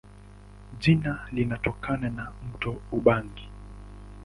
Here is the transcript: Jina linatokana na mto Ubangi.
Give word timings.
Jina 0.79 1.27
linatokana 1.31 2.09
na 2.09 2.31
mto 2.53 2.81
Ubangi. 2.91 3.49